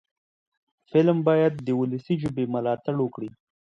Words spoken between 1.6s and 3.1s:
د ولسي ژبې ملاتړ